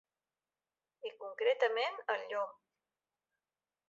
[1.09, 2.57] I concretament al llom.